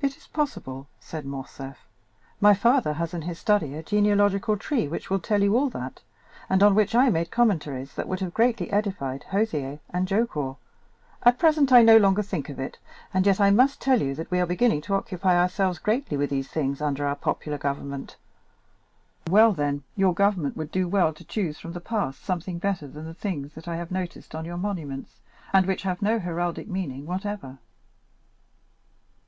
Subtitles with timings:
[0.00, 1.88] "It is possible," said Morcerf;
[2.40, 6.00] "my father has in his study a genealogical tree which will tell you all that,
[6.48, 10.58] and on which I made commentaries that would have greatly edified d'Hozier and Jaucourt.
[11.24, 12.78] At present I no longer think of it,
[13.12, 16.30] and yet I must tell you that we are beginning to occupy ourselves greatly with
[16.30, 18.14] these things under our popular government."
[19.28, 23.06] "Well, then, your government would do well to choose from the past something better than
[23.06, 25.20] the things that I have noticed on your monuments,
[25.52, 27.58] and which have no heraldic meaning whatever.